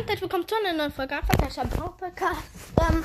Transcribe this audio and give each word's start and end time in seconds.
herzlich 0.00 0.22
willkommen 0.22 0.48
zu 0.48 0.54
einer 0.56 0.72
neuen 0.72 0.92
Folge 0.92 1.20
Podcast. 1.76 2.42
Ähm, 2.88 3.04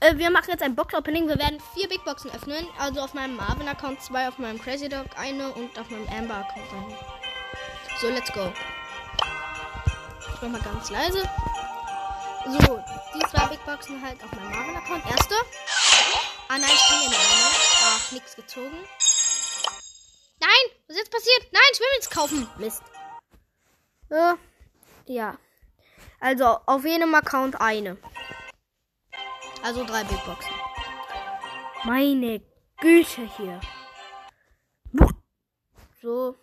äh, 0.00 0.18
wir 0.18 0.28
machen 0.28 0.50
jetzt 0.50 0.62
ein 0.62 0.74
Box-Opening. 0.74 1.28
Wir 1.28 1.38
werden 1.38 1.58
vier 1.72 1.88
Big 1.88 2.04
Boxen 2.04 2.30
öffnen. 2.30 2.66
Also 2.78 3.00
auf 3.00 3.14
meinem 3.14 3.36
Marvin-Account 3.36 4.02
zwei, 4.02 4.28
auf 4.28 4.36
meinem 4.36 4.60
Crazy 4.60 4.86
Dog 4.86 5.06
eine 5.16 5.50
und 5.54 5.78
auf 5.78 5.88
meinem 5.88 6.06
Amber-Account 6.08 6.66
eine. 6.72 6.98
So, 8.00 8.08
let's 8.08 8.30
go. 8.32 8.52
Ich 10.34 10.42
mach 10.42 10.48
mal 10.50 10.60
ganz 10.60 10.90
leise. 10.90 11.22
So, 12.44 12.84
die 13.14 13.26
zwei 13.30 13.46
Big 13.46 13.64
Boxen 13.64 14.04
halt 14.04 14.22
auf 14.22 14.30
meinem 14.32 14.50
Marvin-Account. 14.50 15.06
Erste. 15.10 15.34
Ah 16.48 16.58
nein, 16.58 16.64
ich 16.64 16.90
ja 16.90 16.98
nicht 16.98 17.18
eine. 17.18 17.48
Ach, 17.82 18.12
nix 18.12 18.36
gezogen. 18.36 18.76
Nein, 20.40 20.50
was 20.86 20.96
ist 20.96 20.98
jetzt 20.98 21.12
passiert? 21.12 21.52
Nein, 21.52 21.62
ich 21.72 21.80
will 21.80 21.86
mir 21.90 21.96
jetzt 21.96 22.10
kaufen. 22.10 22.48
Mist. 22.58 22.82
Äh, 24.10 24.34
ja. 25.06 25.38
Also 26.20 26.44
auf 26.66 26.84
jedem 26.84 27.14
Account 27.14 27.60
eine. 27.60 27.96
Also 29.62 29.84
drei 29.84 30.04
Big 30.04 30.24
Boxen. 30.24 30.54
Meine 31.84 32.40
Güte 32.80 33.28
hier. 33.36 33.60
So. 36.00 36.36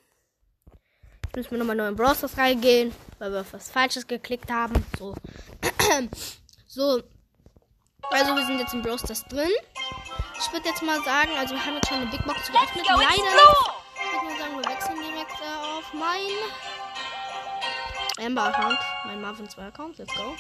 Jetzt 1.26 1.36
müssen 1.36 1.52
wir 1.52 1.58
nochmal 1.60 1.76
neu 1.76 1.88
in 1.88 1.96
Browsers 1.96 2.38
reingehen, 2.38 2.94
weil 3.18 3.32
wir 3.32 3.42
auf 3.42 3.54
was 3.54 3.72
Falsches 3.72 4.06
geklickt 4.06 4.52
haben. 4.52 4.86
So. 4.98 5.16
so. 6.68 7.02
Also 8.12 8.36
wir 8.36 8.46
sind 8.46 8.60
jetzt 8.60 8.74
in 8.74 8.82
Browsers 8.82 9.24
drin. 9.26 9.50
Ich 10.38 10.52
würde 10.52 10.68
jetzt 10.68 10.84
mal 10.84 11.02
sagen, 11.04 11.32
also 11.38 11.56
wir 11.56 11.66
haben 11.66 11.76
jetzt 11.76 11.88
schon 11.88 11.98
eine 11.98 12.12
Big 12.12 12.24
Box 12.26 12.52
geöffnet. 12.52 12.86
Leider 12.88 13.83
Amber 18.24 18.46
Account. 18.46 18.80
Mein 19.06 19.22
Marvin 19.22 19.48
2 19.50 19.68
Account. 19.68 19.98
Let's 19.98 20.14
go. 20.16 20.24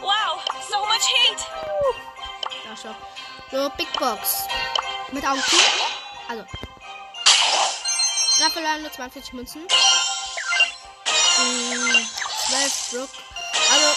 wow, 0.00 0.40
so 0.68 0.86
much 0.86 1.06
heat. 1.06 1.38
Da 2.64 2.76
schau. 2.76 2.94
So, 3.50 3.70
Big 3.76 3.92
Box. 3.98 4.46
Mit 5.12 5.26
Augen 5.26 5.40
zu. 5.40 5.56
Also. 6.28 6.44
Nur 8.80 8.92
42 8.92 9.32
Münzen. 9.32 9.62
Hm, 11.36 12.08
12 12.48 12.90
Brook. 12.90 13.10
Also, 13.72 13.88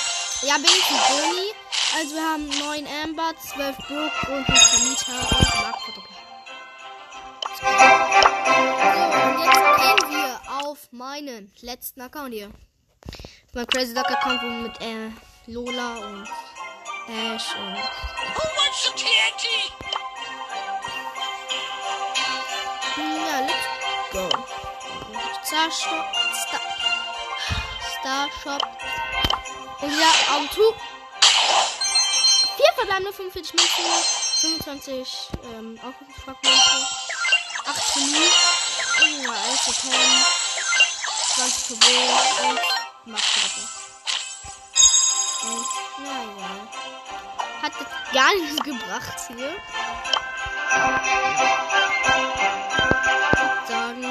ja, 0.48 0.58
bin 0.58 0.66
ich 0.66 0.89
ein 0.89 1.00
Boni. 1.09 1.54
Also 1.95 2.16
wir 2.16 2.23
haben 2.23 2.48
9 2.48 2.88
Amber, 3.04 3.34
12 3.38 3.78
Brook 3.78 4.30
und 4.30 4.45
5 4.45 4.59
Vermieter 4.59 5.20
und 5.38 5.56
Mark 5.61 5.80
Fotograf. 5.82 6.17
Auf 10.88 10.92
meinen 10.92 11.52
letzten 11.62 12.02
Account 12.02 12.34
hier. 12.34 12.50
Mein 13.54 13.68
Crazy 13.68 13.94
Duck 13.94 14.10
Account, 14.10 14.42
wo 14.42 14.48
mit 14.48 14.82
äh, 14.82 15.10
Lola 15.48 15.98
und 15.98 16.28
Ash 17.08 17.56
und. 17.56 17.76
Who 18.36 18.44
wants 18.56 18.84
some 18.84 18.96
TNT? 18.96 19.46
Ja, 22.98 23.40
let's 23.42 24.12
go. 24.12 24.30
Star 25.44 25.72
Shop. 25.72 26.06
Star, 26.48 26.62
Star 28.00 28.30
Shop. 28.44 28.64
Und 29.82 29.92
ja, 30.00 30.36
Augen 30.36 30.50
zu. 30.52 30.74
Vier 32.56 32.74
verbleibende 32.76 33.14
45 33.14 33.54
Münzen. 33.54 33.86
25 34.42 35.30
ähm, 35.44 35.80
Aufrufungsfragmente. 35.84 36.60
18 37.66 38.06
Minuten. 38.06 39.24
Ja, 39.24 39.34
11 39.50 39.66
Token. 39.82 40.47
20 41.68 41.80
Turbo 41.80 41.92
und 43.04 43.18
Doppel. 43.18 43.66
Naja. 46.00 46.52
Hat 47.62 47.73
jetzt 47.78 47.98
gar 48.14 48.34
nichts 48.36 48.64
gebracht 48.64 49.20
hier. 49.28 49.52
Ich 53.33 53.39
würd 53.39 53.67
sagen. 53.67 54.04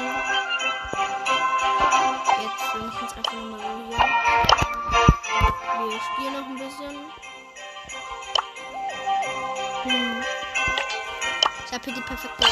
Jetzt 2.43 2.67
wir 2.73 2.81
machen 2.83 3.07
es 3.07 3.13
einfach 3.17 3.33
nochmal 3.33 3.59
so 3.59 3.65
hier. 3.87 3.97
Wir 5.89 5.99
spielen 6.13 6.33
noch 6.33 6.45
ein 6.45 6.57
bisschen. 6.59 6.95
Hm. 9.83 10.23
Ich 11.65 11.71
habe 11.73 11.83
hier 11.85 11.93
die 11.93 12.01
perfekte 12.01 12.43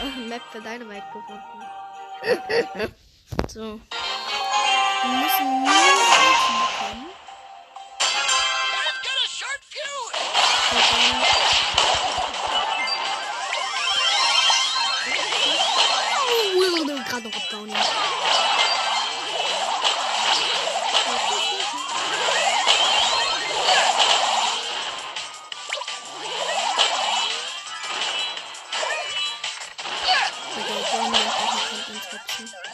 äh, 0.00 0.28
Map 0.28 0.42
für 0.50 0.60
Dynamite 0.62 1.06
gefunden. 1.12 2.94
so. 3.48 3.80
Wir 5.04 5.10
müssen 5.10 5.64
nur 5.64 5.70
Ulti 5.70 6.52
bekommen. 6.64 7.10
Dann. 8.72 8.94
Oh, 16.26 16.60
Will 16.60 16.72
wurde 16.78 17.04
gerade 17.04 17.24
noch 17.28 17.36
abgehauen. 17.36 17.68
ja. 17.70 17.76
Okay, 30.56 30.80
ich 30.80 30.92
will 30.92 31.10
mir 31.10 31.18
auch 31.18 31.54
nicht 31.54 31.66
von 31.66 31.94
uns 31.94 32.73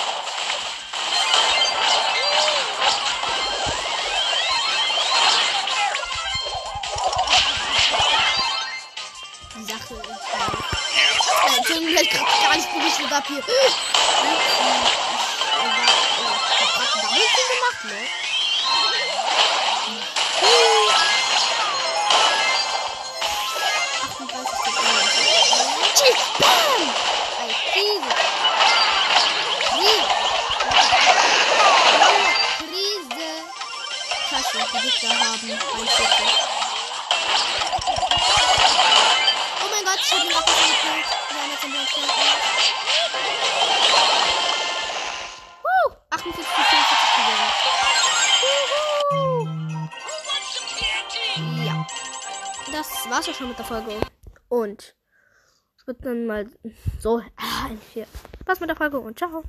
halt. 10.51 11.53
Äh, 11.53 11.57
Entschuldigung, 11.57 12.03
ich 12.03 12.09
krieg 12.09 12.41
gar 12.41 12.55
nicht 12.55 12.73
berichtet 12.73 13.11
ab 13.11 13.23
hier. 13.27 13.39
Ich 13.39 13.45
ne? 17.83 18.11
Scheiße, 34.29 34.59
die 34.73 34.79
Gegner 34.89 35.19
haben 35.19 35.51
ein 35.51 35.87
Schüsse. 35.87 36.51
Ich 39.93 40.11
hab 40.13 40.23
ihn 40.23 40.31
abgekillt. 40.33 41.05
Wir 41.29 41.41
haben 41.41 41.51
jetzt 41.51 41.63
den 41.63 41.71
Blank 41.71 41.89
Woo! 45.63 45.95
48 46.09 46.45
zu 46.45 46.51
44 46.51 46.97
gewonnen. 47.17 47.51
Juhu! 48.41 49.23
Who 49.41 50.13
wants 50.27 50.49
some 50.55 50.67
TNT? 50.69 51.15
Ja. 51.65 51.75
Das 52.71 52.89
war's 53.09 53.27
auch 53.27 53.33
schon 53.33 53.49
mit 53.49 53.57
der 53.57 53.65
Folge. 53.65 53.99
Und 54.47 54.95
es 55.77 55.87
wird 55.87 56.05
dann 56.05 56.25
mal 56.25 56.45
so. 56.99 57.21
Hier. 57.93 58.07
Spaß 58.41 58.59
mit 58.61 58.69
der 58.69 58.77
Folge 58.77 58.99
und 58.99 59.17
ciao. 59.17 59.39